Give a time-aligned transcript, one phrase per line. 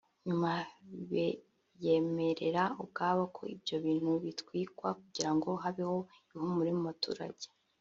[0.25, 0.51] nyuma
[1.09, 5.97] biyemerera ubwabo ko ibyo bintu bitwikwa kugira ngo habeho
[6.33, 7.47] ihumure mu baturage